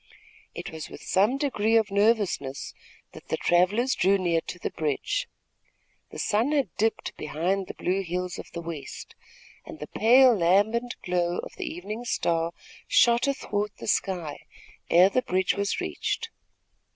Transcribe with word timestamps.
It 0.55 0.71
was 0.71 0.89
with 0.89 1.03
some 1.03 1.37
degree 1.37 1.75
of 1.75 1.91
nervousness 1.91 2.73
that 3.11 3.27
the 3.27 3.37
travellers 3.37 3.93
drew 3.93 4.17
near 4.17 4.41
to 4.47 4.57
the 4.57 4.71
bridge. 4.71 5.27
The 6.09 6.17
sun 6.17 6.53
had 6.53 6.75
dipped 6.75 7.15
behind 7.17 7.67
the 7.67 7.75
blue 7.75 8.01
hills 8.01 8.39
of 8.39 8.49
the 8.51 8.63
west, 8.63 9.13
and 9.63 9.77
the 9.77 9.85
pale, 9.85 10.35
lambent 10.35 10.95
glow 11.03 11.37
of 11.43 11.51
the 11.55 11.71
evening 11.71 12.03
star 12.05 12.51
shot 12.87 13.27
athwart 13.27 13.77
the 13.77 13.85
sky, 13.87 14.39
ere 14.89 15.09
the 15.11 15.21
bridge 15.21 15.53
was 15.53 15.79
reached. 15.79 16.31